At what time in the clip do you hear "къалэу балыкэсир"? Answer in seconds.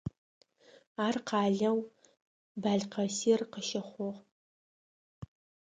1.27-3.39